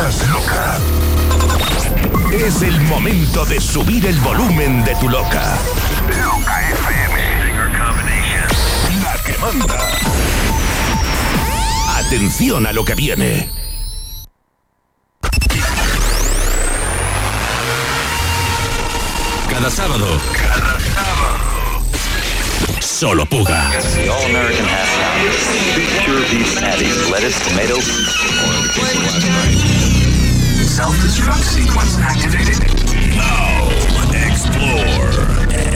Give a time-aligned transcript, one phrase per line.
[0.00, 0.78] Estás loca.
[2.32, 5.58] Es el momento de subir el volumen de tu loca.
[6.08, 7.18] Loca FM.
[9.02, 9.78] La que manda.
[11.98, 13.50] Atención a lo que viene.
[19.50, 20.18] Cada sábado.
[20.32, 20.79] Cada
[27.08, 27.80] lettuce, tomato.
[30.60, 32.60] Self-destruct sequence activated.
[33.16, 33.72] Now,
[34.28, 35.16] explore,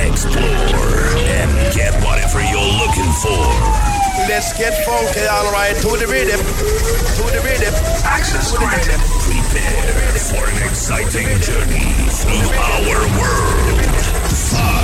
[0.04, 3.48] explore, and get whatever you're looking for.
[4.28, 7.72] Let's get funky, all right, to the rhythm, to the rhythm.
[8.04, 9.00] Access granted.
[9.24, 12.84] Prepare for an exciting journey through our
[13.16, 13.80] world.
[14.28, 14.83] Five, five,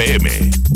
[0.00, 0.69] FM.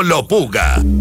[0.00, 0.99] Solo Puga.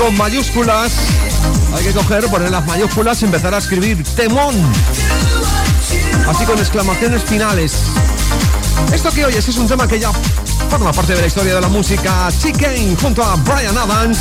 [0.00, 0.92] Con mayúsculas.
[1.74, 4.54] Hay que coger, poner las mayúsculas y empezar a escribir temón.
[6.26, 7.74] Así con exclamaciones finales.
[8.92, 10.10] Esto que oyes es un tema que ya
[10.70, 12.28] forma parte de la historia de la música.
[12.40, 14.18] Chicken junto a Brian Adams.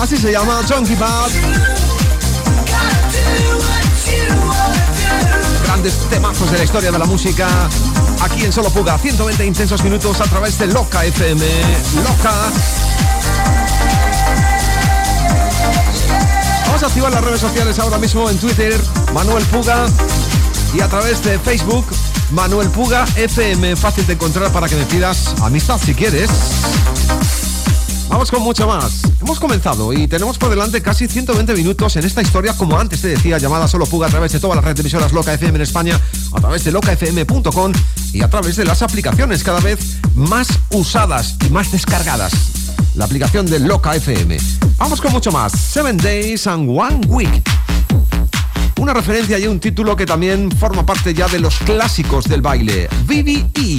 [0.00, 1.30] Así se llama Chunky Bad.
[5.64, 7.48] Grandes temazos de la historia de la música.
[8.22, 11.44] Aquí en Solo Puga, 120 intensos minutos a través de Loca FM.
[12.04, 12.52] Loca.
[16.82, 18.80] A activar las redes sociales ahora mismo en Twitter,
[19.12, 19.86] Manuel Puga,
[20.72, 21.84] y a través de Facebook,
[22.30, 23.76] Manuel Puga FM.
[23.76, 26.30] Fácil de encontrar para que me pidas amistad si quieres.
[28.08, 29.02] Vamos con mucho más.
[29.20, 33.08] Hemos comenzado y tenemos por delante casi 120 minutos en esta historia, como antes te
[33.08, 35.62] decía, llamada Solo Fuga a través de todas las redes de emisoras Loca FM en
[35.62, 36.00] España,
[36.32, 37.72] a través de locafm.com
[38.14, 42.32] y a través de las aplicaciones cada vez más usadas y más descargadas.
[42.94, 44.38] La aplicación de Loca FM.
[44.80, 45.52] Vamos con mucho más.
[45.52, 47.42] Seven Days and One Week.
[48.78, 52.88] Una referencia y un título que también forma parte ya de los clásicos del baile.
[53.04, 53.78] VVE.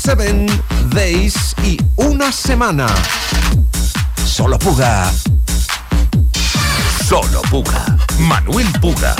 [0.00, 0.46] Seven
[0.94, 2.86] Days y una semana.
[4.24, 5.10] Solo Puga.
[7.04, 7.98] Solo Puga.
[8.20, 9.16] Manuel Puga.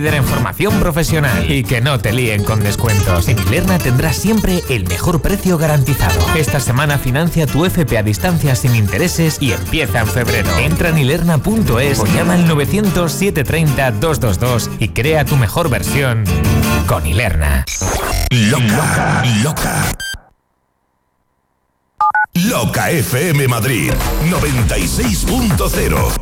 [0.00, 1.50] Líder en formación profesional.
[1.50, 3.28] Y que no te líen con descuentos.
[3.28, 6.18] En Ilerna tendrás siempre el mejor precio garantizado.
[6.34, 10.48] Esta semana financia tu FP a distancia sin intereses y empieza en febrero.
[10.58, 16.24] Entra en ilerna.es o llama al 900-730-222 y crea tu mejor versión
[16.86, 17.66] con Ilerna.
[18.30, 19.92] Loca, loca.
[22.32, 23.92] Loca FM Madrid
[24.30, 26.12] 96.0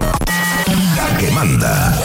[0.96, 1.96] la que manda.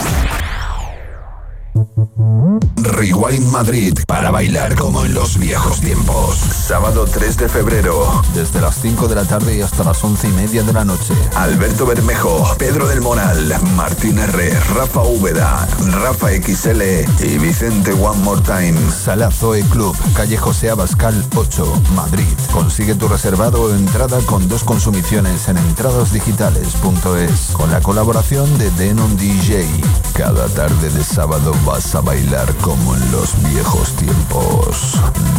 [3.03, 6.38] Rewind Madrid para bailar como en los viejos tiempos.
[6.38, 10.31] Sábado 3 de febrero, desde las 5 de la tarde y hasta las 11 y
[10.31, 11.13] media de la noche.
[11.36, 15.67] Alberto Bermejo, Pedro del Moral, Martín R, Rafa Úbeda,
[16.01, 16.81] Rafa XL
[17.25, 18.79] y Vicente One More Time.
[18.89, 22.24] Sala Zoe Club, calle José Abascal 8, Madrid.
[22.53, 29.17] Consigue tu reservado o entrada con dos consumiciones en entradasdigitales.es con la colaboración de Denon
[29.17, 29.67] DJ.
[30.13, 34.93] Cada tarde de sábado vas a bailar como en los viejos tiempos.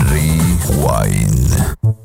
[0.08, 2.03] Rewind.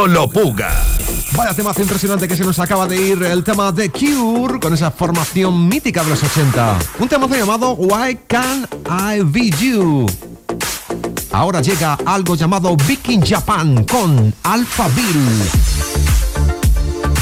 [0.00, 0.82] Solo Puga.
[1.36, 4.90] Vaya temazo impresionante que se nos acaba de ir, el tema de Cure, con esa
[4.90, 6.78] formación mítica de los 80.
[7.00, 10.06] Un temazo llamado Why Can't I Be You?
[11.32, 15.28] Ahora llega algo llamado Viking Japan con Alpha Bill.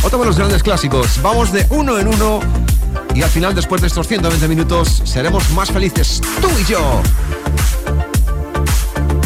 [0.04, 1.20] Otro de los grandes clásicos.
[1.20, 2.38] Vamos de uno en uno
[3.12, 7.02] y al final, después de estos 120 minutos, seremos más felices tú y yo.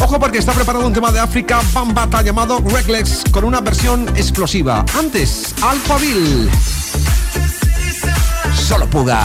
[0.03, 4.83] Ojo porque está preparado un tema de África Bambata llamado Reckless con una versión explosiva.
[4.99, 6.51] Antes, Alphaville.
[8.53, 9.23] Solo Puga.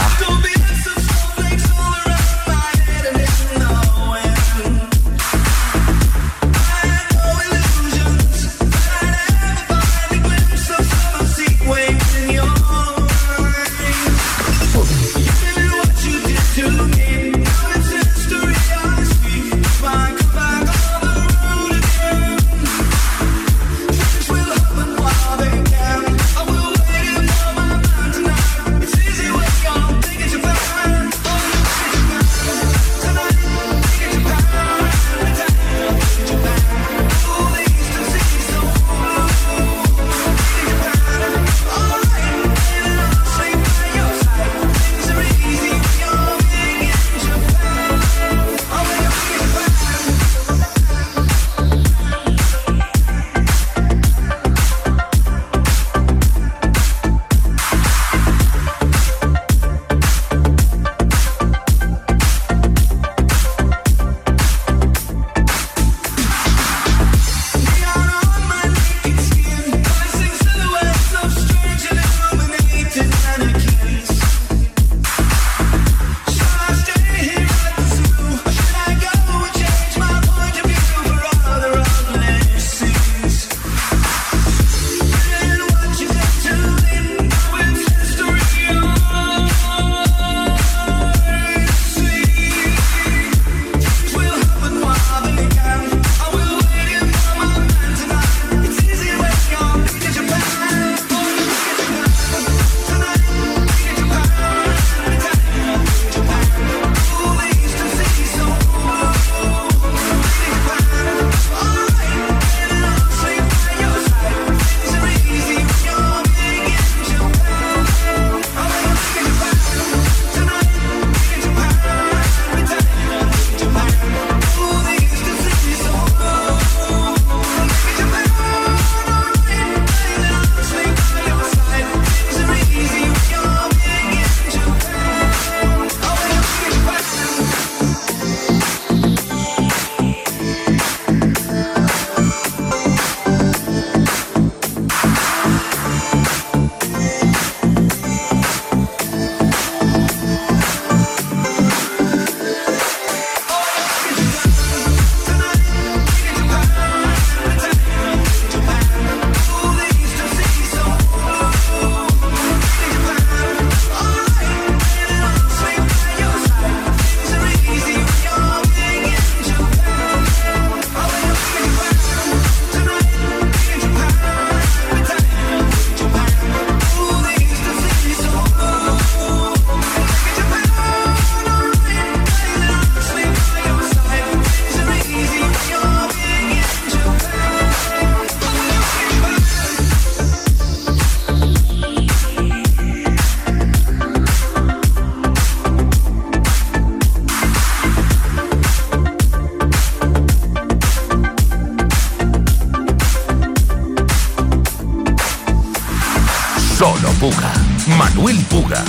[207.99, 208.85] Manuel Puga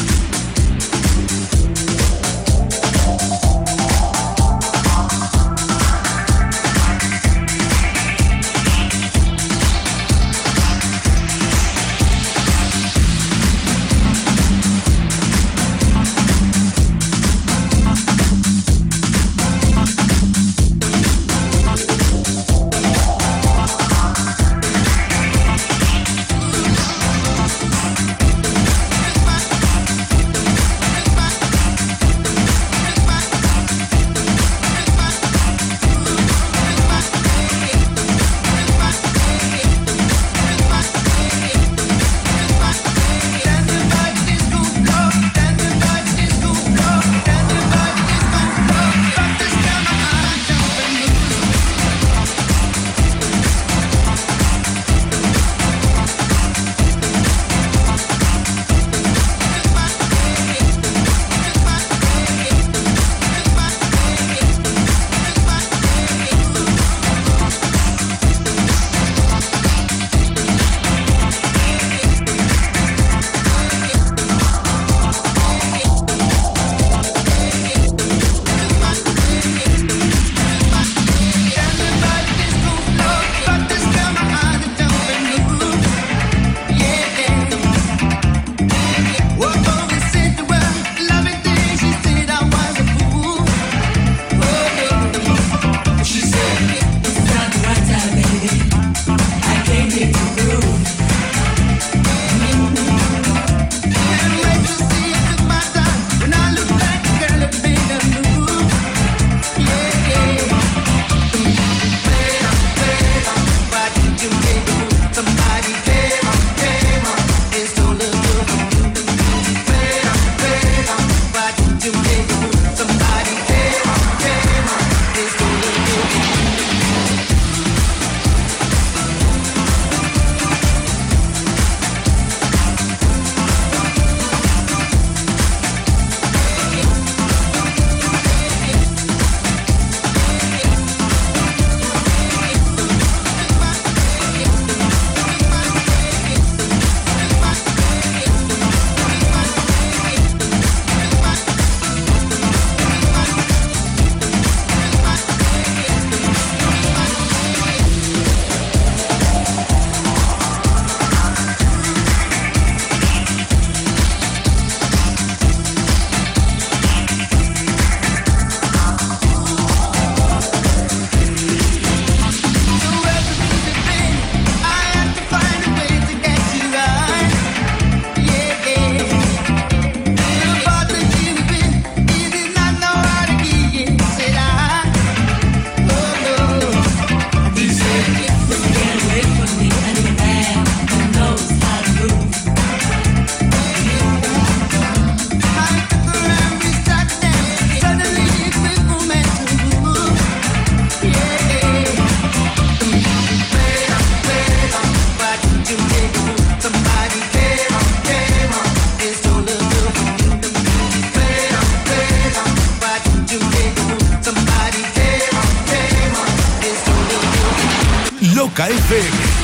[218.60, 219.40] Loca FM.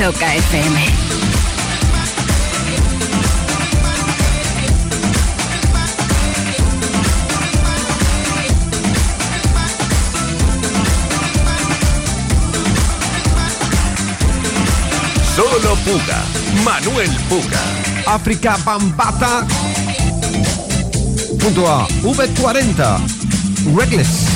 [0.00, 1.03] Loca FM.
[15.54, 16.20] Solo Puga.
[16.64, 17.60] Manuel Puga.
[18.06, 19.46] África Bambata.
[21.38, 21.86] Punto A.
[22.02, 23.00] V40.
[23.76, 24.26] Reckless.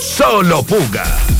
[0.00, 1.31] Solo Puga.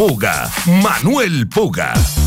[0.00, 0.48] Puga.
[0.64, 2.19] Manuel Puga.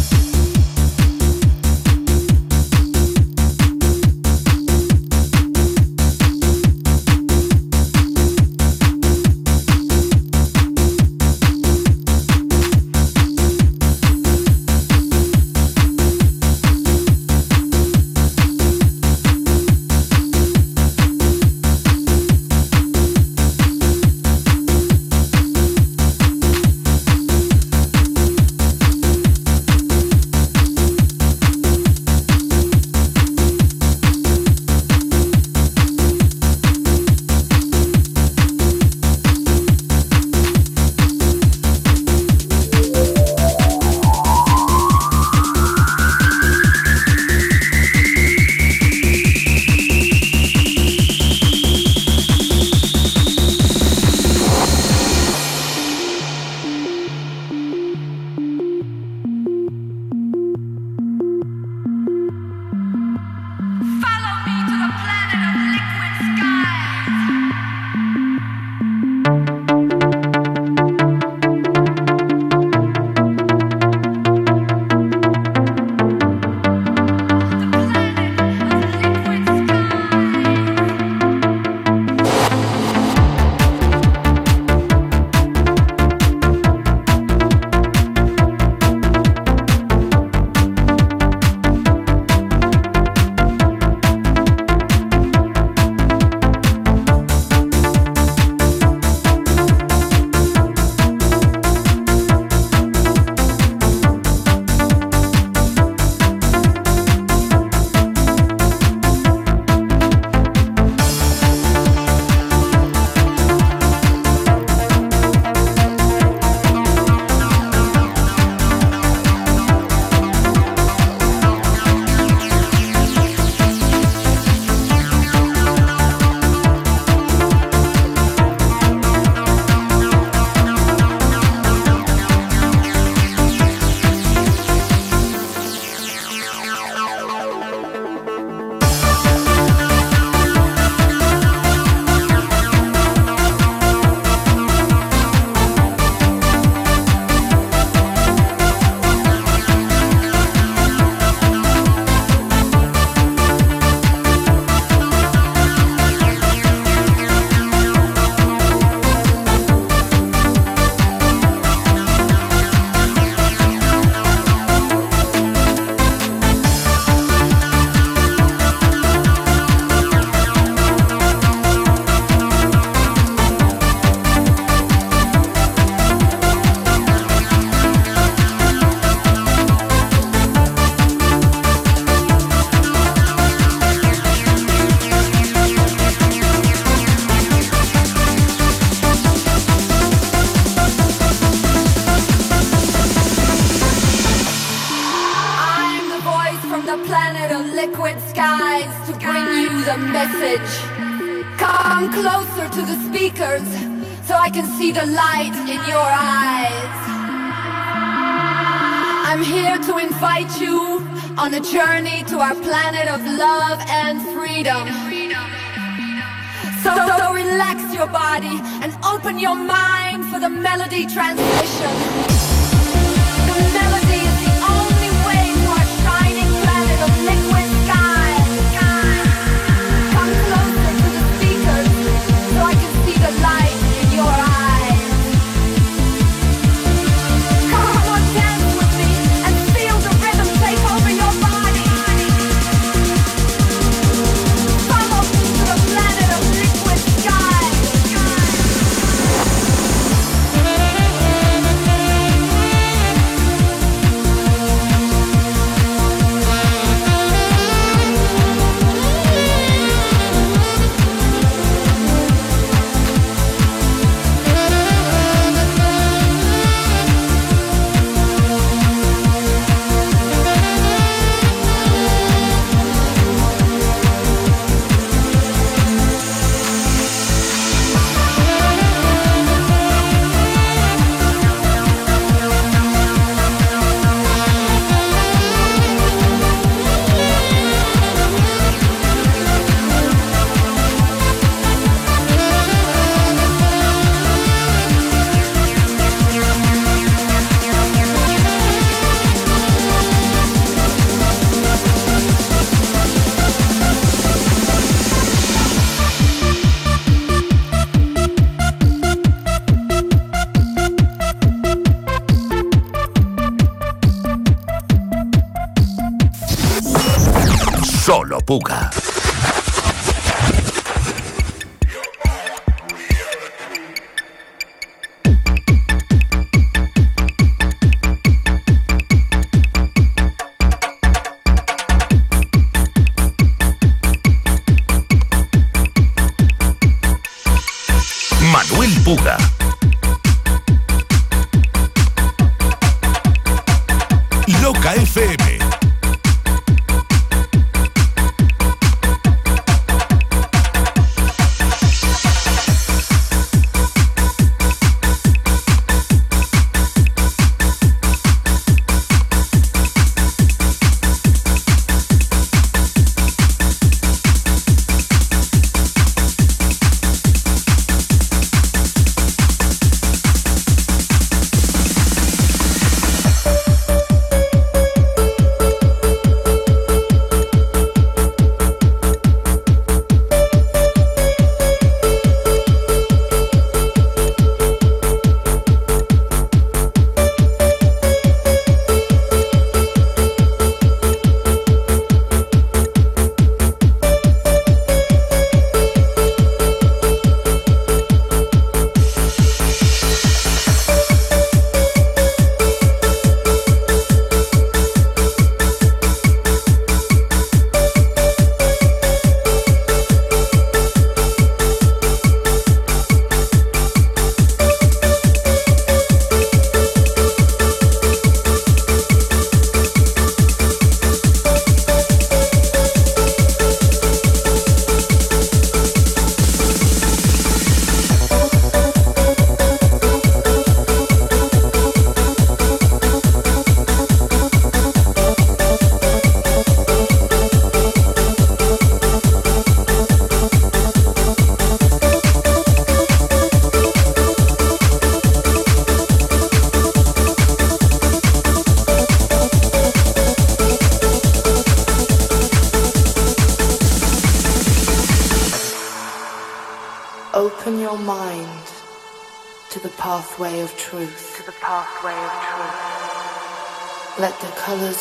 [219.56, 221.53] mind for the melody transmission.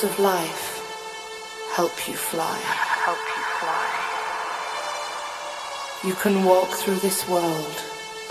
[0.02, 0.82] The of life
[1.76, 2.58] help you fly.
[3.06, 3.86] Help you fly.
[6.08, 7.76] You can walk through this world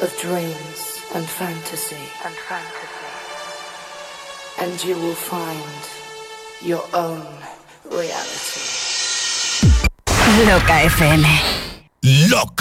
[0.01, 2.05] of dreams and fantasy.
[2.25, 3.11] And fantasy.
[4.59, 5.81] And you will find
[6.61, 7.25] your own
[7.89, 8.61] reality.
[10.47, 11.23] Loca FM.
[12.31, 12.60] Loca.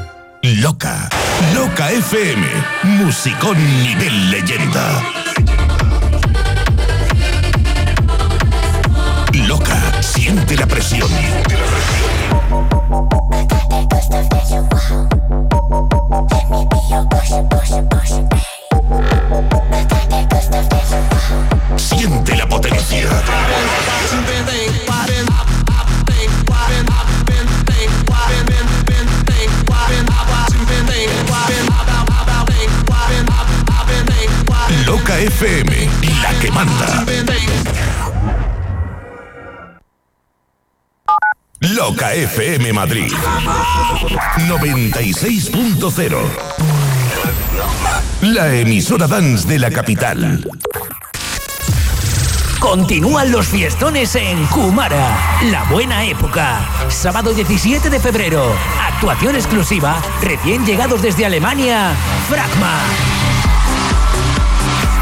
[0.59, 1.07] Loca.
[1.55, 2.45] Loca FM.
[2.83, 5.01] Musicón nivel leyenda.
[9.47, 9.81] Loca.
[10.01, 11.07] Siente la presión.
[18.03, 18.30] Siente
[35.41, 35.89] FM,
[36.21, 37.03] la que manda.
[41.61, 43.11] Loca FM Madrid
[44.47, 46.17] 96.0
[48.21, 50.47] La emisora dance de la capital.
[52.59, 56.69] Continúan los fiestones en Kumara, la buena época.
[56.89, 58.45] Sábado 17 de febrero,
[58.79, 61.95] actuación exclusiva, recién llegados desde Alemania,
[62.29, 62.77] Fragma.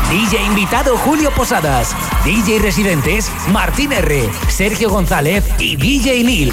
[0.09, 1.95] DJ invitado Julio Posadas,
[2.25, 6.51] DJ residentes Martín R, Sergio González y DJ Lil.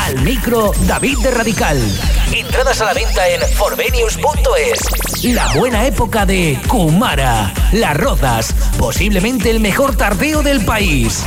[0.00, 1.80] Al micro David de Radical.
[2.30, 5.24] Entradas a la venta en forvenius.es.
[5.24, 11.24] La buena época de Kumara, Las Rozas, posiblemente el mejor tardeo del país.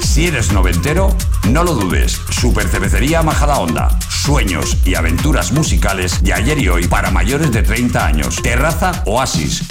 [0.00, 1.16] Si eres noventero,
[1.48, 2.20] no lo dudes.
[2.30, 3.96] Super Cervecería Majada Onda.
[4.24, 8.36] Sueños y aventuras musicales de ayer y hoy para mayores de 30 años.
[8.40, 9.64] Terraza Oasis.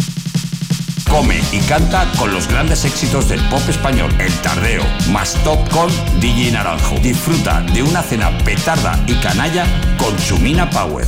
[1.09, 4.13] come y canta con los grandes éxitos del pop español.
[4.19, 5.89] El Tardeo, más top con
[6.19, 6.99] DJ Naranjo.
[6.99, 9.65] Disfruta de una cena petarda y canalla
[9.97, 11.07] con Chumina Power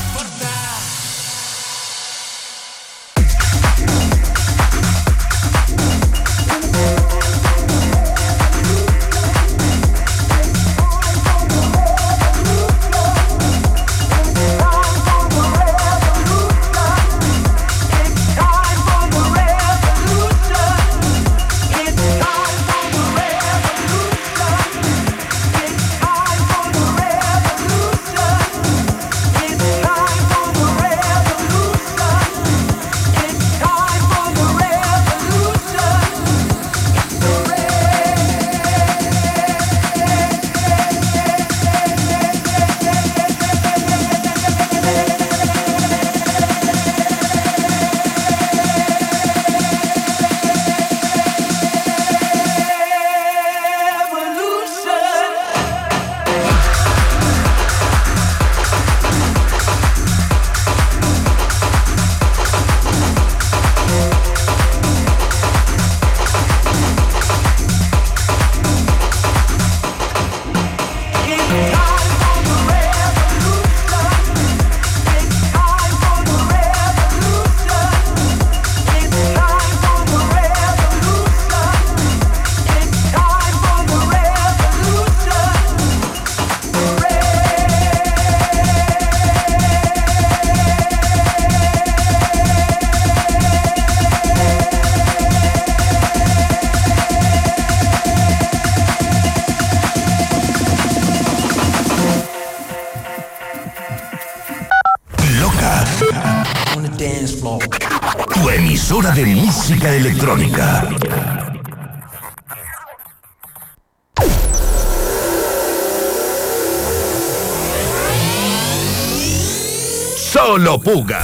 [120.83, 121.20] Puga.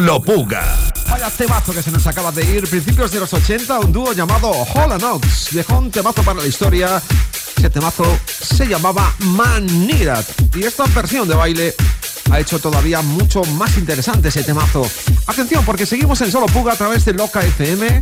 [0.00, 0.64] Solo Puga.
[1.10, 2.66] Vaya temazo que se nos acaba de ir.
[2.66, 7.02] Principios de los 80, un dúo llamado Hall Knox dejó un temazo para la historia.
[7.54, 10.24] Ese temazo se llamaba Manirat.
[10.56, 11.74] Y esta versión de baile
[12.30, 14.88] ha hecho todavía mucho más interesante ese temazo.
[15.26, 18.00] Atención, porque seguimos en Solo Puga a través de Loca FM.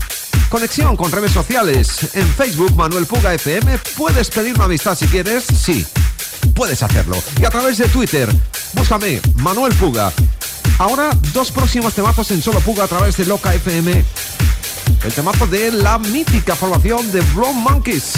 [0.50, 2.14] Conexión con redes sociales.
[2.14, 3.76] En Facebook, Manuel Puga FM.
[3.96, 5.46] Puedes pedirme amistad si quieres.
[5.46, 5.84] Sí,
[6.54, 7.20] puedes hacerlo.
[7.40, 8.32] Y a través de Twitter,
[8.74, 10.12] búscame Manuel Puga.
[10.78, 14.04] Ahora, dos próximos temazos en Solo Puga a través de Loca FM.
[15.04, 18.14] El temazo de la mítica formación de Brown Monkeys.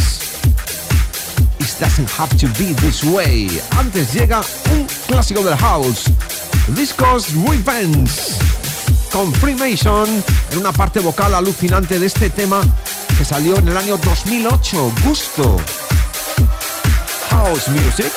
[1.59, 3.63] It doesn't have to be this way.
[3.79, 4.43] Antes llega
[4.73, 6.05] un clásico del house.
[6.69, 8.13] Discos Revenge.
[9.11, 12.61] Con Freemason en una parte vocal alucinante de este tema
[13.17, 14.93] que salió en el año 2008.
[15.03, 15.57] Gusto.
[17.31, 18.13] House Music.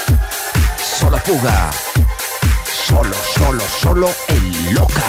[0.99, 1.71] Solo Puga.
[2.93, 5.01] Solo, solo, solo el loca.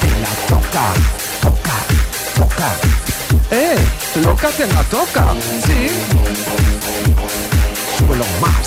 [0.00, 0.84] Te la toca,
[1.40, 1.76] toca,
[2.36, 2.68] toca.
[3.52, 3.78] ¡Eh!
[4.16, 5.26] ¡Loca te la toca!
[5.64, 5.88] Sí.
[7.98, 8.59] Súbelo más,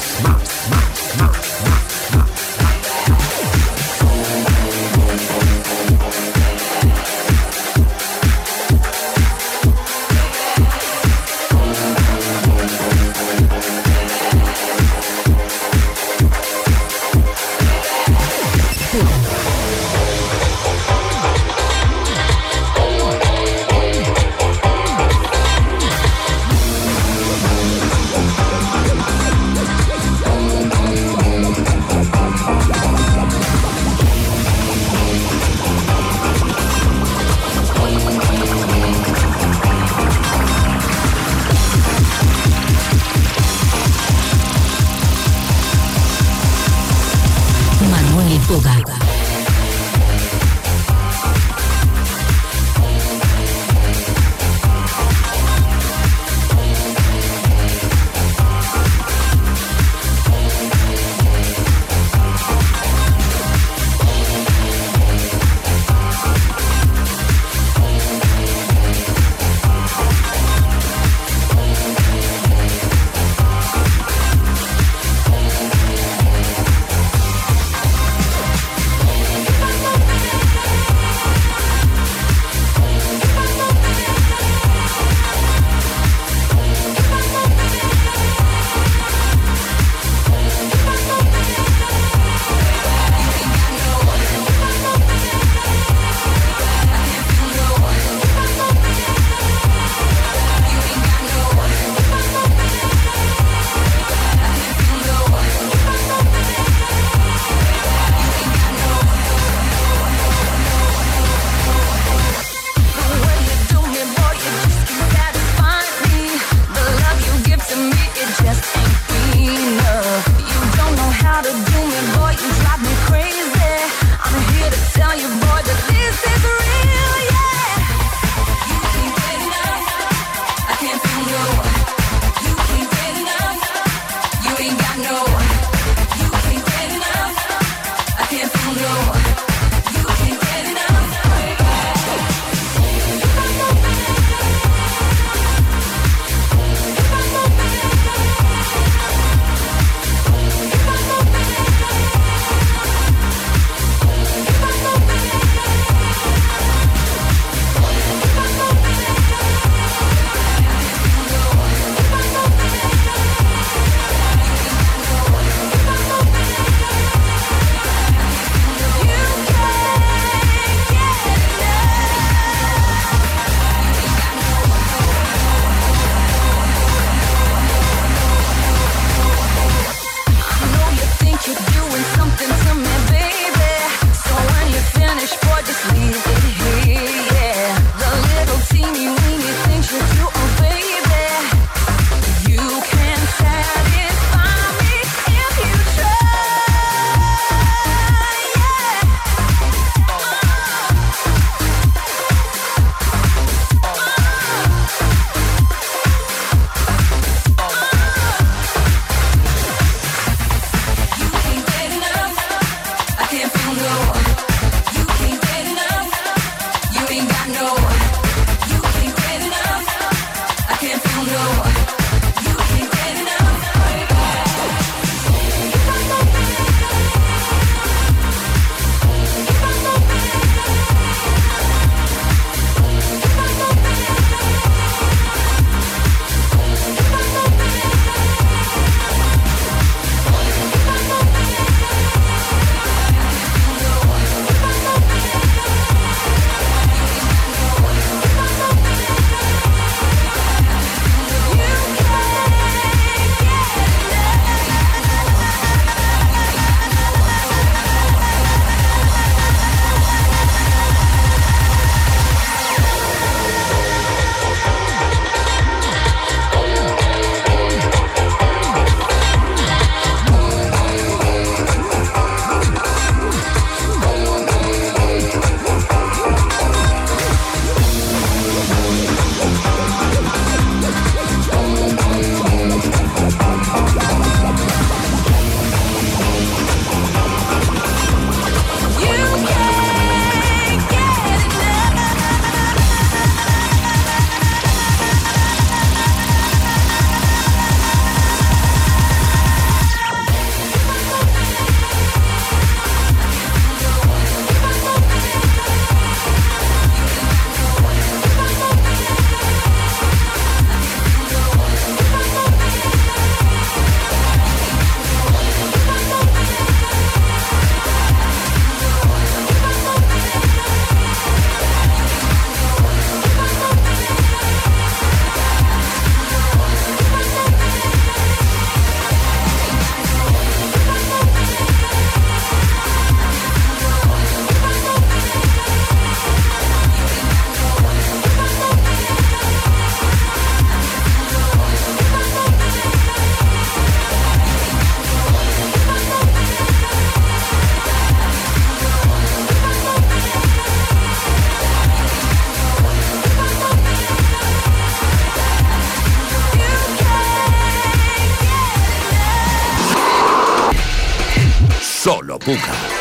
[362.45, 362.92] 不敢。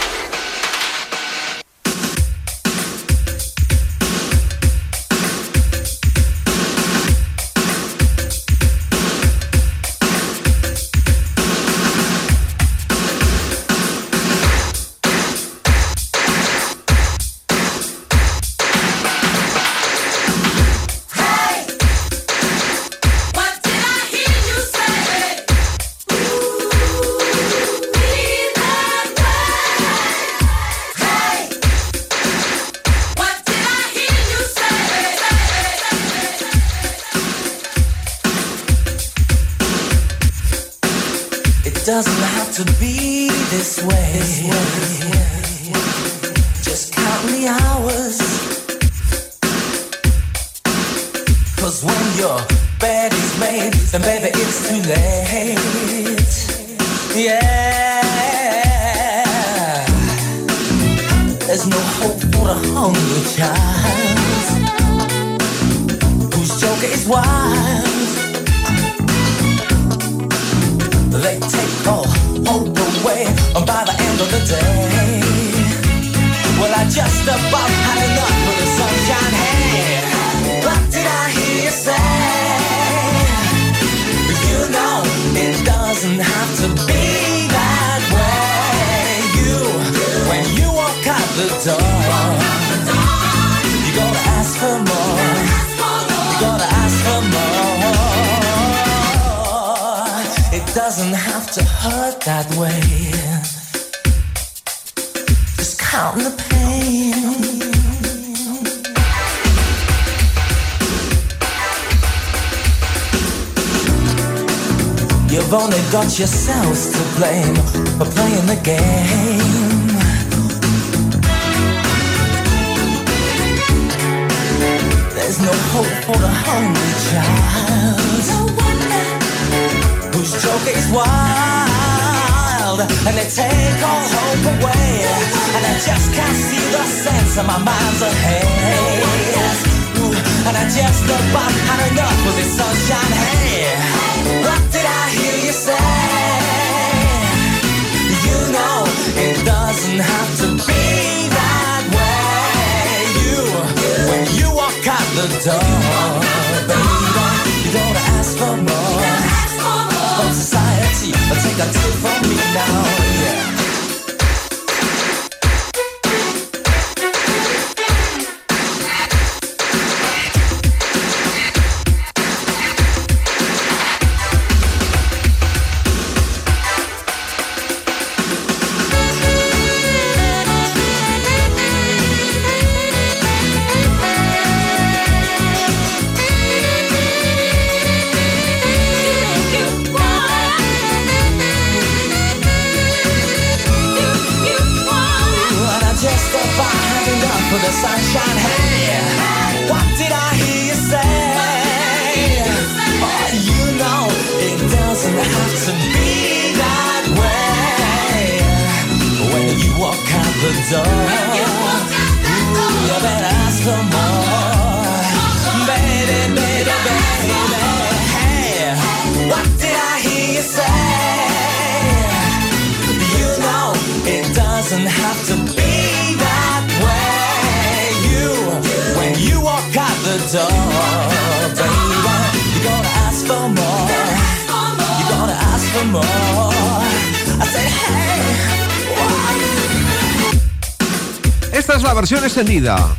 [241.94, 242.96] Versión extendida.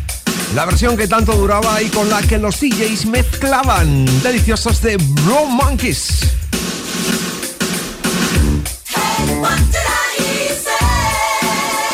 [0.55, 5.45] La versión que tanto duraba y con la que los DJs mezclaban deliciosos de Bro
[5.47, 6.22] Monkeys.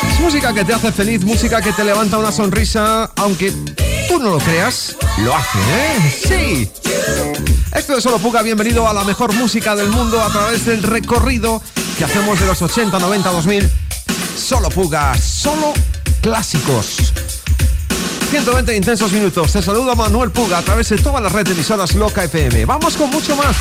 [0.08, 3.52] Es música que te hace feliz, música que te levanta una sonrisa, aunque
[4.08, 6.16] tú no lo creas, lo hace, ¿eh?
[6.28, 6.70] Sí.
[7.74, 11.62] Esto es Solo Puga, bienvenido a la mejor música del mundo a través del recorrido
[11.98, 13.70] que hacemos de los 80, 90, 2000.
[14.36, 15.72] Solo Puga, solo
[16.20, 17.12] clásicos.
[18.30, 19.52] 120 intensos minutos.
[19.52, 22.64] Te saludo Manuel Puga a través de todas las redes emisoras Loca FM.
[22.64, 23.56] Vamos con mucho más.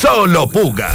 [0.00, 0.90] Solo Puga.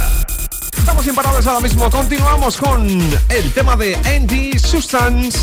[0.76, 1.90] Estamos imparables ahora mismo.
[1.90, 2.88] Continuamos con
[3.28, 5.40] el tema de Andy Substance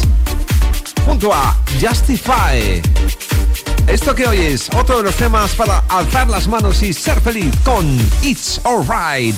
[1.06, 2.82] junto a Justify.
[3.88, 7.86] Esto que oyes, otro de los temas para alzar las manos y ser feliz con
[8.22, 9.36] It's Alright.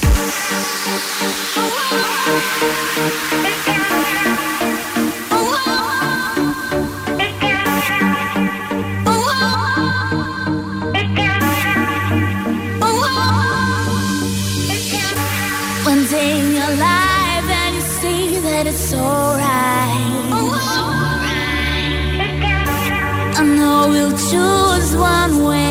[25.28, 25.66] one way.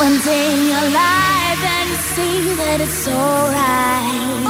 [0.00, 4.40] One day you're alive and you see that it's alright.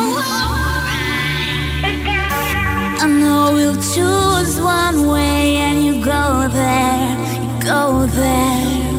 [3.03, 8.91] I know we'll choose one way and you go there, you go there.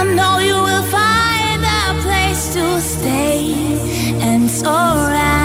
[0.00, 3.52] I know you will find a place to stay
[4.22, 5.35] and it's alright.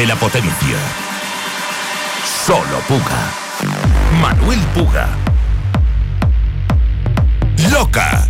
[0.00, 0.78] Siente la potencia.
[2.46, 3.32] Solo Puga.
[4.20, 5.08] Manuel Puga.
[7.70, 8.29] Loca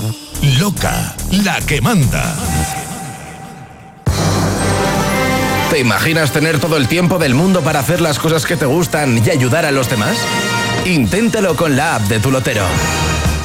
[0.41, 2.35] Loca, la que manda.
[5.69, 9.21] ¿Te imaginas tener todo el tiempo del mundo para hacer las cosas que te gustan
[9.23, 10.17] y ayudar a los demás?
[10.85, 12.65] Inténtalo con la app de tu lotero.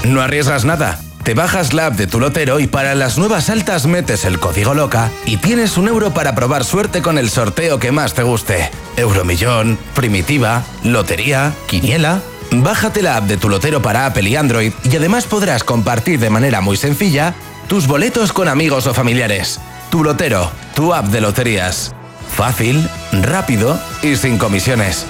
[0.04, 0.98] No arriesgas nada.
[1.22, 4.72] Te bajas la app de tu lotero y para las nuevas altas metes el código
[4.72, 8.70] LOCA y tienes un euro para probar suerte con el sorteo que más te guste.
[8.96, 12.22] Euromillón, Primitiva, Lotería, Quiniela.
[12.52, 16.30] Bájate la app de tu lotero para Apple y Android y además podrás compartir de
[16.30, 17.34] manera muy sencilla
[17.68, 19.60] tus boletos con amigos o familiares.
[19.90, 21.94] Tu lotero, tu app de loterías.
[22.36, 25.06] Fácil, rápido y sin comisiones.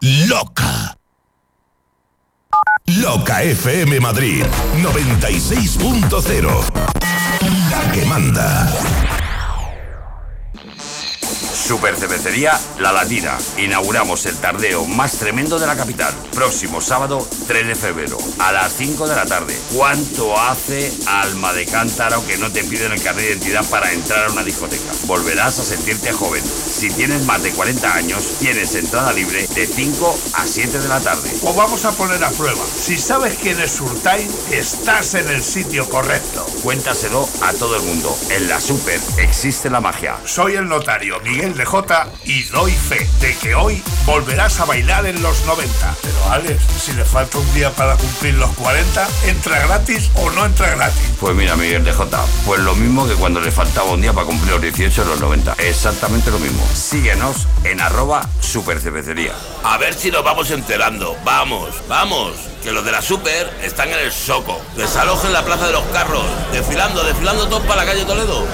[0.00, 0.96] Loca.
[2.86, 4.44] Loca FM Madrid
[4.80, 6.48] 96.0.
[7.70, 8.68] La que manda.
[11.68, 13.36] Super Cervecería La Latina.
[13.58, 16.14] Inauguramos el tardeo más tremendo de la capital.
[16.32, 19.54] Próximo sábado 3 de febrero a las 5 de la tarde.
[19.74, 24.24] ¿Cuánto hace alma de cántaro que no te piden el carnet de identidad para entrar
[24.24, 24.90] a una discoteca?
[25.04, 26.42] Volverás a sentirte joven.
[26.42, 31.00] Si tienes más de 40 años, tienes entrada libre de 5 a 7 de la
[31.00, 31.30] tarde.
[31.42, 32.64] Os vamos a poner a prueba.
[32.64, 36.46] Si sabes quién es Surtain, estás en el sitio correcto.
[36.62, 38.16] Cuéntaselo a todo el mundo.
[38.30, 40.16] En la Super existe la magia.
[40.24, 45.22] Soy el notario Miguel J y doy fe de que hoy volverás a bailar en
[45.22, 45.96] los 90.
[46.02, 50.46] Pero Alex, si le falta un día para cumplir los 40, ¿entra gratis o no
[50.46, 51.02] entra gratis?
[51.20, 54.26] Pues mira, Miguel de J, pues lo mismo que cuando le faltaba un día para
[54.26, 55.54] cumplir los 18 en los 90.
[55.58, 56.66] Exactamente lo mismo.
[56.74, 59.32] Síguenos en arroba supercervecería.
[59.64, 61.16] A ver si nos vamos enterando.
[61.24, 62.32] Vamos, vamos.
[62.62, 64.60] Que los de la Super están en el Soco.
[64.76, 66.24] Desalojen la Plaza de los Carros.
[66.52, 68.46] Desfilando, desfilando todos para la calle Toledo.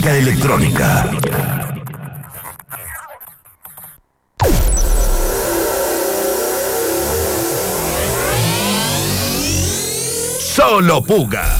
[0.00, 1.10] Música electrónica.
[10.38, 11.59] Solo Puga.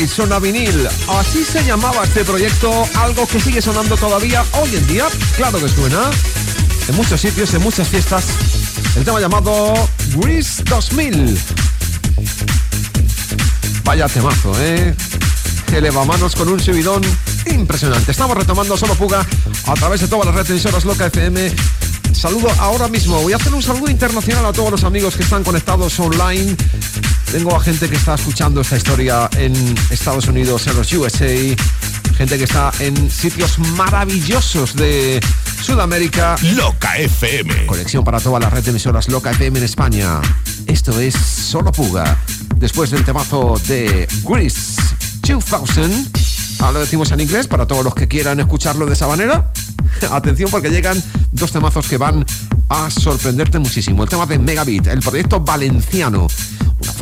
[0.00, 0.88] Sona Vinil.
[1.06, 5.06] Así se llamaba este proyecto, algo que sigue sonando todavía hoy en día.
[5.36, 6.10] Claro que suena.
[6.88, 8.24] En muchos sitios, en muchas fiestas.
[8.96, 9.74] El tema llamado
[10.16, 11.38] Grease 2000.
[13.84, 14.94] Vaya temazo, ¿eh?
[15.70, 17.02] Eleva manos con un subidón
[17.46, 18.12] impresionante.
[18.12, 19.26] Estamos retomando Solo Puga
[19.66, 21.52] a través de todas las redes emisoras Loca FM.
[22.14, 23.20] Saludo ahora mismo.
[23.20, 26.56] Voy a hacer un saludo internacional a todos los amigos que están conectados online.
[27.32, 29.54] Tengo a gente que está escuchando esta historia en
[29.88, 31.56] Estados Unidos, en los USA.
[32.14, 35.18] Gente que está en sitios maravillosos de
[35.62, 36.36] Sudamérica.
[36.54, 37.64] Loca FM.
[37.64, 40.20] Conexión para toda la red de emisoras Loca FM en España.
[40.66, 42.22] Esto es Solo Puga.
[42.56, 44.82] Después del temazo de Grease
[45.26, 46.10] 2000.
[46.58, 49.50] Ahora lo decimos en inglés para todos los que quieran escucharlo de esa manera.
[50.10, 51.02] Atención porque llegan
[51.32, 52.26] dos temazos que van
[52.68, 54.02] a sorprenderte muchísimo.
[54.02, 56.26] El tema de Megabit, el proyecto valenciano.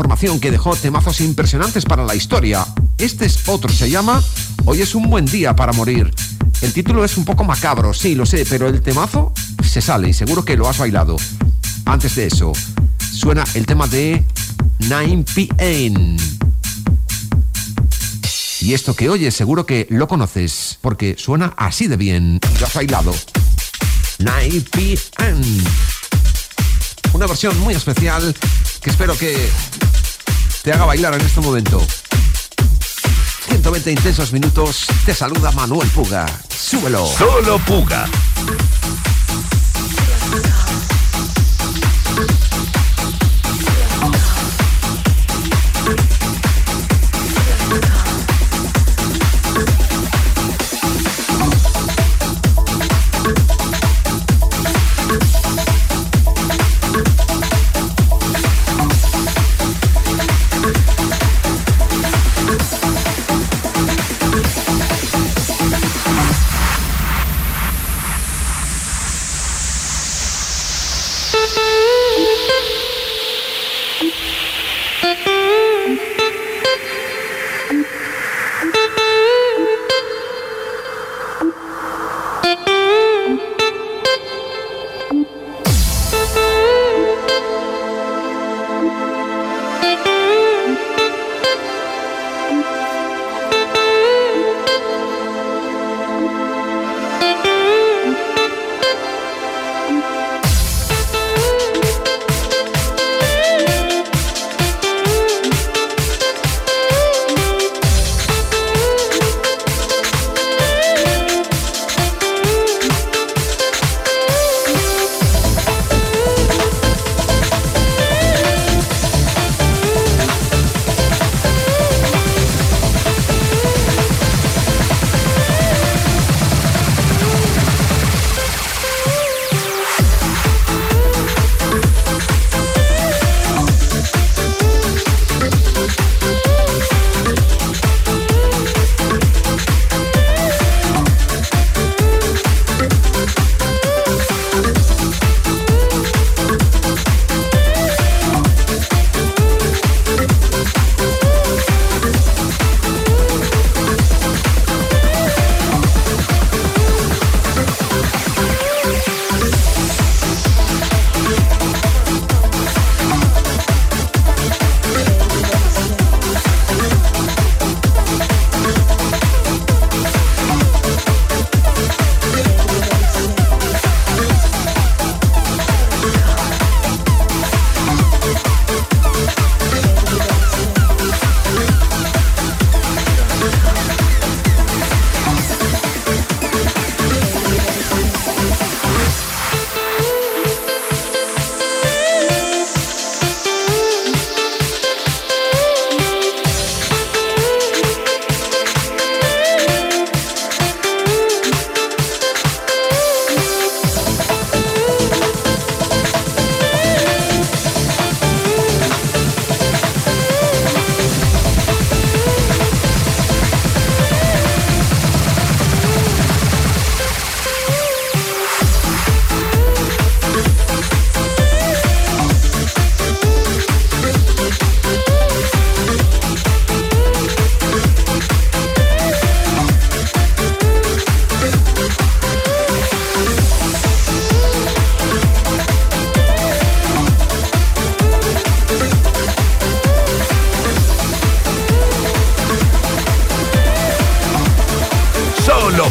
[0.00, 2.66] Formación que dejó temazos impresionantes para la historia.
[2.96, 4.24] Este es otro, se llama
[4.64, 6.10] Hoy es un buen día para morir.
[6.62, 10.14] El título es un poco macabro, sí, lo sé, pero el temazo se sale y
[10.14, 11.16] seguro que lo has bailado.
[11.84, 12.52] Antes de eso,
[13.12, 14.24] suena el tema de
[14.78, 16.18] 9pm.
[18.62, 22.40] Y esto que oyes seguro que lo conoces, porque suena así de bien.
[22.58, 23.14] Lo has bailado.
[24.18, 25.68] 9pm.
[27.12, 28.34] Una versión muy especial
[28.80, 29.50] que espero que
[30.62, 31.80] te haga bailar en este momento.
[33.48, 34.86] 120 intensos minutos.
[35.04, 36.26] Te saluda Manuel Puga.
[36.48, 37.06] Súbelo.
[37.06, 38.06] Solo Puga.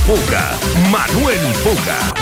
[0.10, 0.57] Puga.
[0.90, 2.18] Manuel Puga.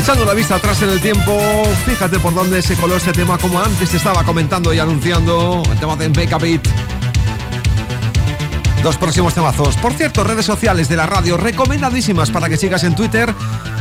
[0.00, 1.38] Echando la vista atrás en el tiempo,
[1.84, 5.78] fíjate por dónde se coló este tema, como antes te estaba comentando y anunciando, el
[5.78, 6.66] tema de Make a Beat.
[8.98, 9.76] Próximos temazos.
[9.76, 13.34] Por cierto, redes sociales de la radio recomendadísimas para que sigas en Twitter,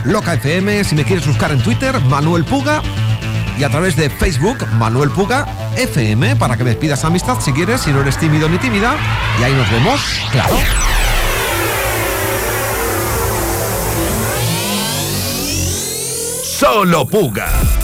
[0.04, 2.82] Loca FM, si me quieres buscar en Twitter, Manuel Puga,
[3.58, 5.48] y a través de Facebook, Manuel Puga
[5.78, 8.98] FM, para que me pidas amistad si quieres, si no eres tímido ni tímida,
[9.40, 10.02] y ahí nos vemos,
[10.34, 10.58] claro.
[16.60, 17.79] Solo Puga.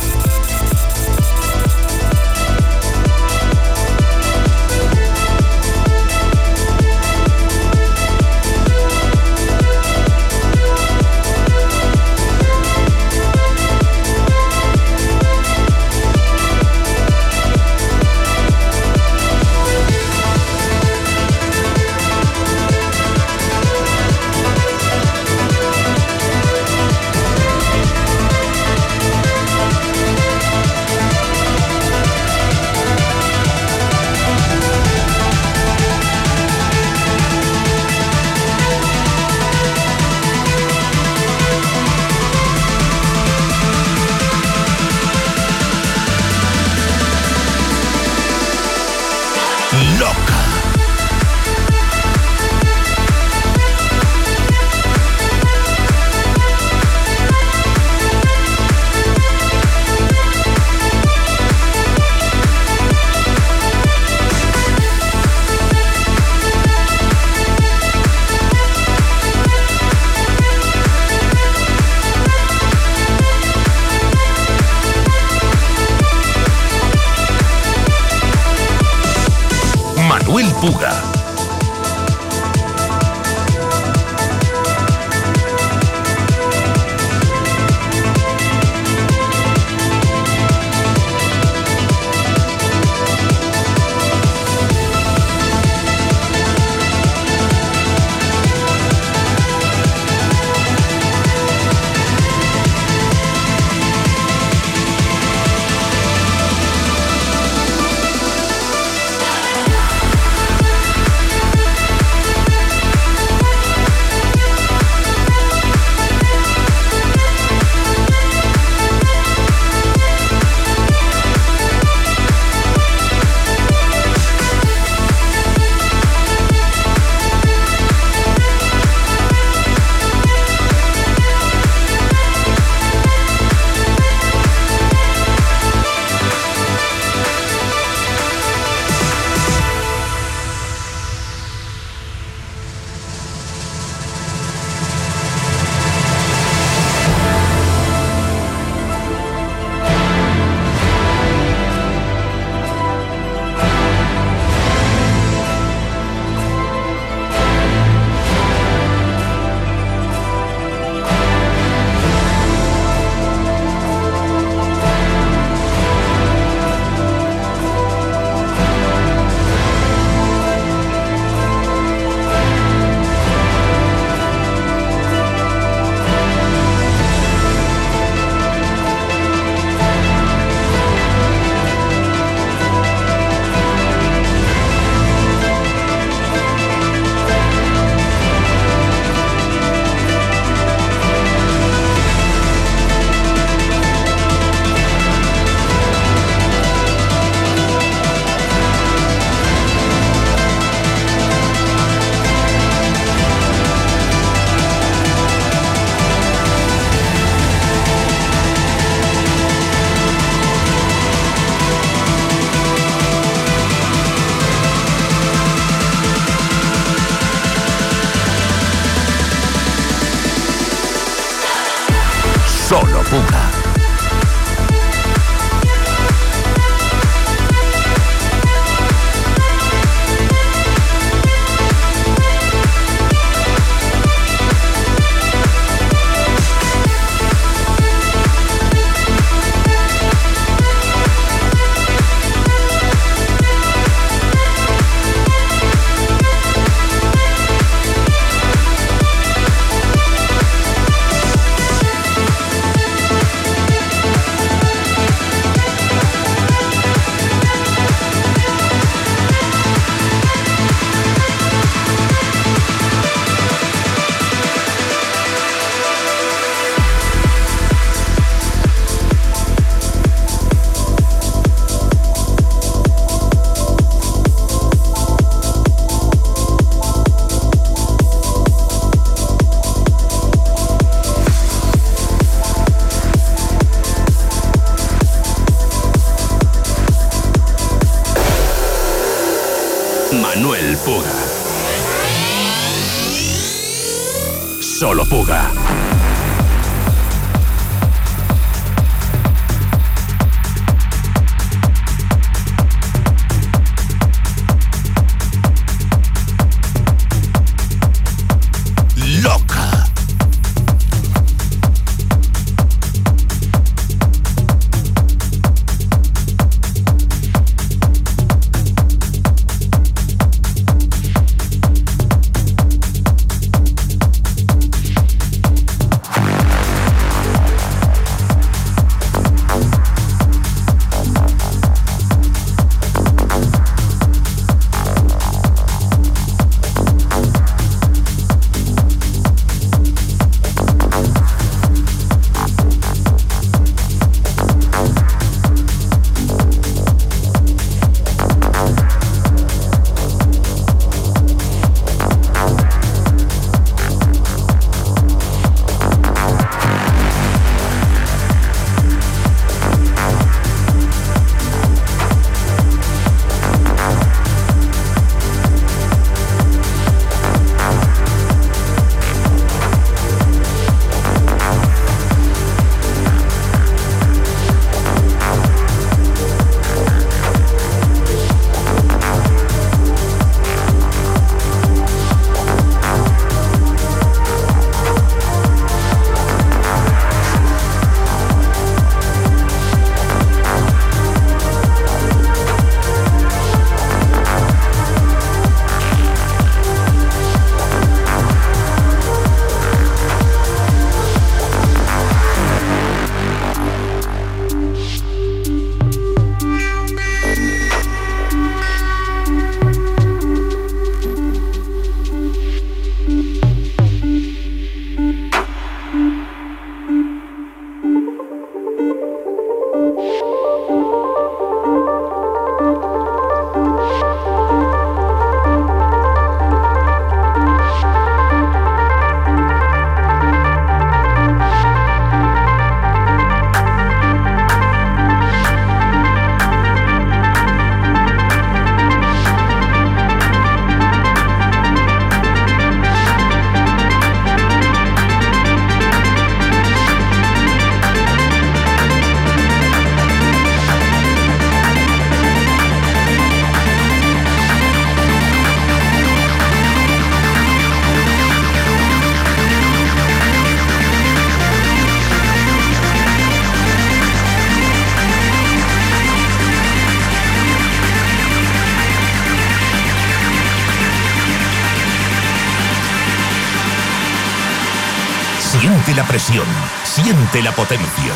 [476.84, 478.14] Siente la potencia.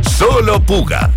[0.00, 1.09] Solo Puga.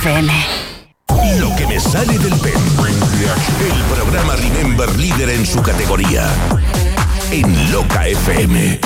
[0.00, 0.32] FM.
[1.40, 2.52] Lo que me sale del pen.
[3.60, 6.28] El programa Remember líder en su categoría.
[7.32, 8.78] En Loca FM.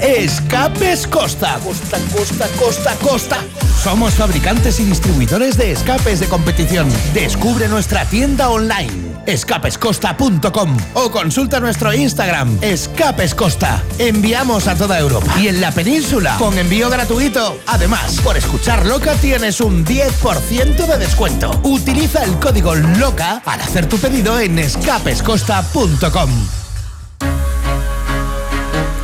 [0.00, 1.58] Escapes Costa.
[1.64, 3.38] Costa, Costa, Costa, Costa.
[3.82, 6.90] Somos fabricantes y distribuidores de escapes de competición.
[7.14, 13.82] Descubre nuestra tienda online escapescosta.com o consulta nuestro Instagram Escapes Costa.
[13.98, 17.58] Enviamos a toda Europa y en la península con envío gratuito.
[17.66, 21.60] Además, por escuchar Loca tienes un 10% de descuento.
[21.62, 26.30] Utiliza el código LOCA al hacer tu pedido en escapescosta.com.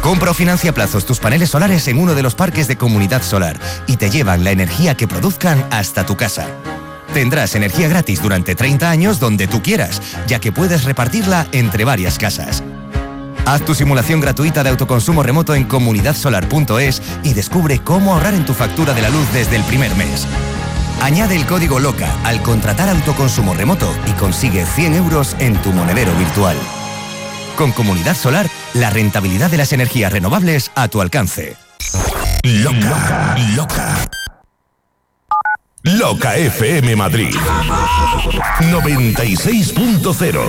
[0.02, 3.58] Compra o financia plazos tus paneles solares en uno de los parques de Comunidad Solar
[3.86, 6.46] y te llevan la energía que produzcan hasta tu casa.
[7.12, 12.18] Tendrás energía gratis durante 30 años donde tú quieras, ya que puedes repartirla entre varias
[12.18, 12.62] casas.
[13.46, 18.52] Haz tu simulación gratuita de autoconsumo remoto en comunidadsolar.es y descubre cómo ahorrar en tu
[18.52, 20.26] factura de la luz desde el primer mes.
[21.00, 26.14] Añade el código LOCA al contratar autoconsumo remoto y consigue 100 euros en tu monedero
[26.16, 26.56] virtual.
[27.56, 31.56] Con Comunidad Solar, la rentabilidad de las energías renovables a tu alcance.
[32.44, 34.08] Loca, loca.
[35.82, 37.32] Loca FM Madrid
[38.62, 40.40] 96.0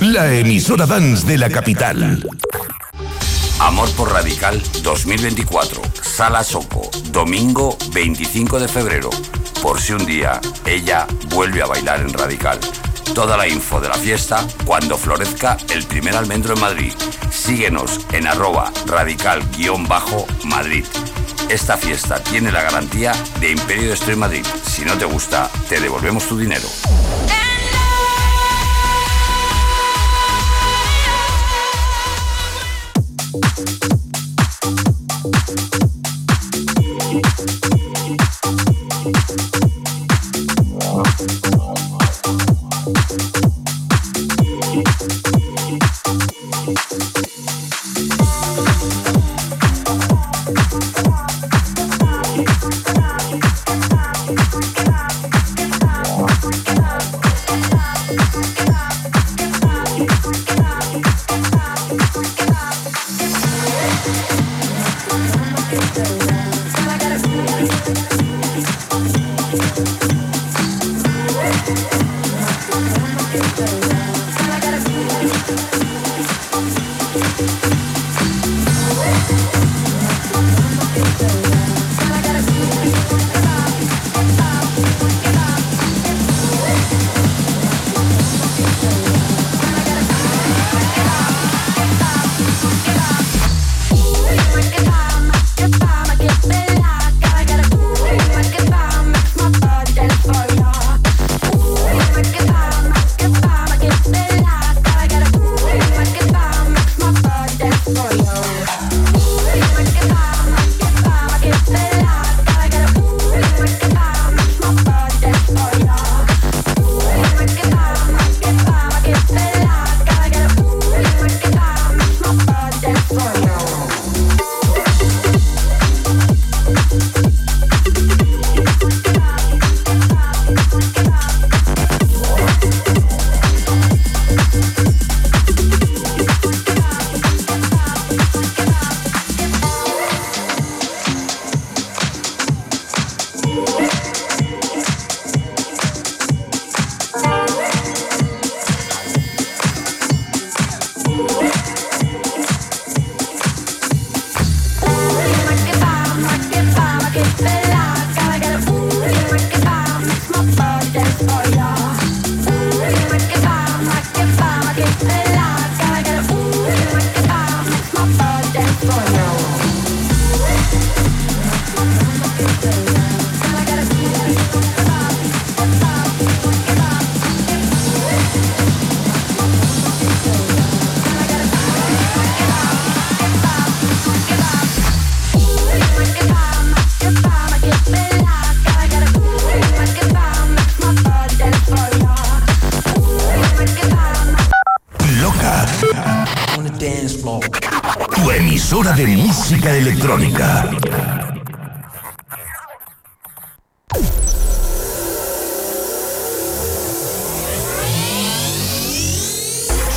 [0.00, 2.24] La emisora dance de la capital.
[3.58, 9.10] Amor por Radical 2024, Sala Soco, domingo 25 de febrero.
[9.60, 12.60] Por si un día ella vuelve a bailar en Radical.
[13.14, 16.92] Toda la info de la fiesta cuando florezca el primer almendro en Madrid.
[17.30, 20.84] Síguenos en arroba radical-madrid.
[21.48, 24.44] Esta fiesta tiene la garantía de Imperio de Estoy Madrid.
[24.64, 26.68] Si no te gusta, te devolvemos tu dinero.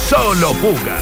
[0.07, 0.99] Solo Puga.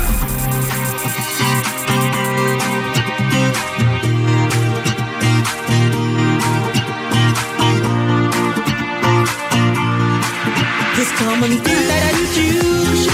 [10.96, 13.06] This common thing that I choose.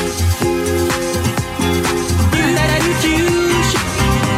[2.31, 3.69] Thing that I choose.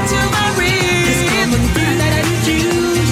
[0.10, 1.06] To my rhythm.
[1.06, 3.10] This common thing that I choose.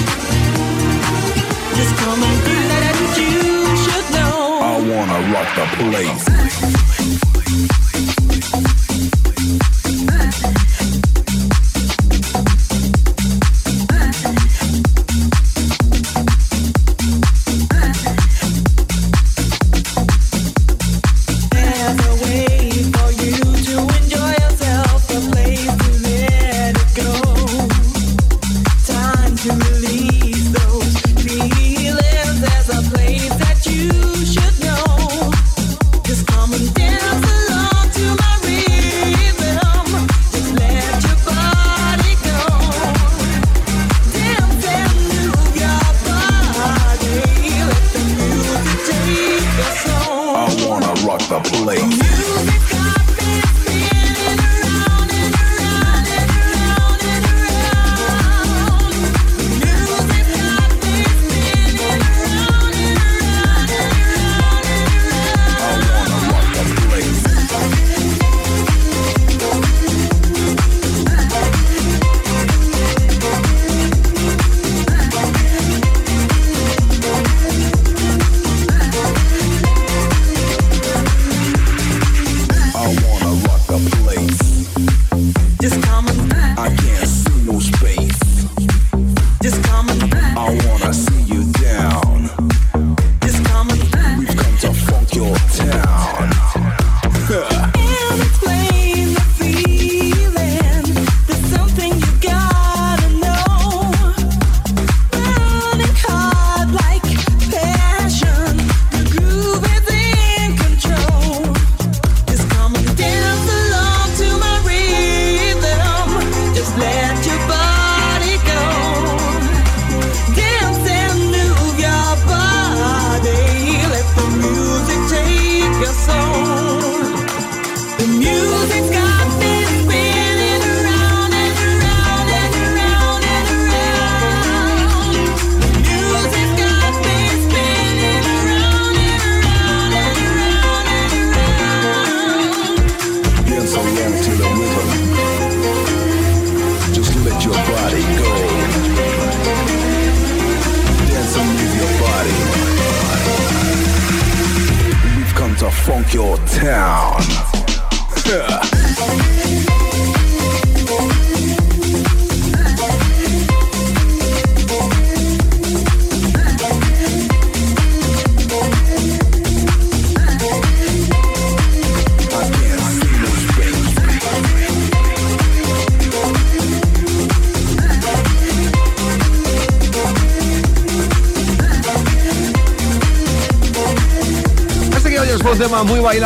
[1.78, 4.34] This common thing that I choose should know.
[4.60, 6.91] I wanna rock the place.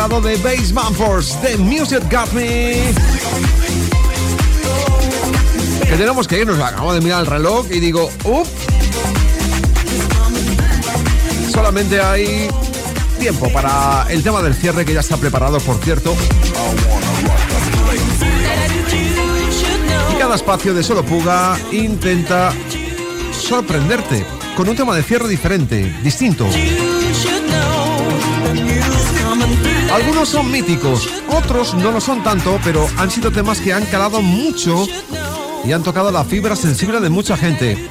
[0.07, 2.93] Bailado de Bassman Force, The Music Got Me.
[5.81, 8.47] Que tenemos que irnos, acabo de mirar el reloj y digo, ¡up!
[11.51, 12.47] Solamente hay
[13.19, 16.15] tiempo para el tema del cierre que ya está preparado, por cierto.
[20.13, 22.53] Y cada espacio de Solo Puga intenta
[23.31, 24.25] sorprenderte
[24.55, 26.47] con un tema de cierre diferente, distinto.
[29.91, 34.21] Algunos son míticos, otros no lo son tanto, pero han sido temas que han calado
[34.21, 34.85] mucho
[35.65, 37.89] y han tocado la fibra sensible de mucha gente.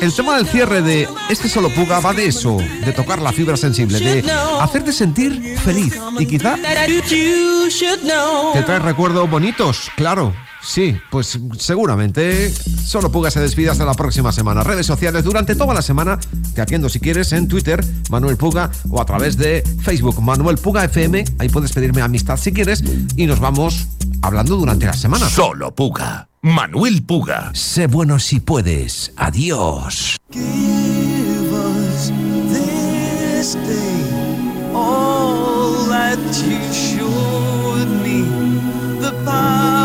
[0.00, 3.56] El tema del cierre de Este Solo Puga va de eso, de tocar la fibra
[3.56, 10.34] sensible, de hacerte sentir feliz y quizá te trae recuerdos bonitos, claro.
[10.68, 12.52] Sí, pues seguramente
[12.84, 14.62] Solo Puga se despide hasta la próxima semana.
[14.62, 16.18] Redes sociales durante toda la semana,
[16.54, 20.84] te atiendo si quieres en Twitter, Manuel Puga, o a través de Facebook, Manuel Puga
[20.84, 21.24] FM.
[21.38, 22.84] Ahí puedes pedirme amistad si quieres
[23.16, 23.88] y nos vamos
[24.20, 25.30] hablando durante la semana.
[25.30, 26.28] Solo Puga.
[26.42, 27.50] Manuel Puga.
[27.54, 29.12] Sé bueno si puedes.
[29.16, 30.18] Adiós.
[30.30, 32.12] Give us
[32.52, 38.24] this day all that you showed me,
[39.00, 39.77] the power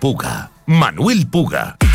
[0.00, 0.50] Puga.
[0.66, 1.87] Manuel Puga.